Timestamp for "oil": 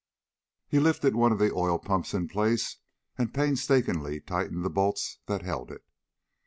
1.53-1.77